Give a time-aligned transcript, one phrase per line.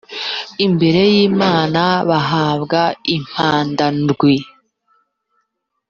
[0.65, 2.81] imbere y’imana bahabwa
[3.15, 4.35] impanda ndwi